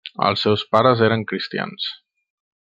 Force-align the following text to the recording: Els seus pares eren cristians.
Els 0.27 0.45
seus 0.45 0.63
pares 0.75 1.03
eren 1.09 1.27
cristians. 1.33 1.93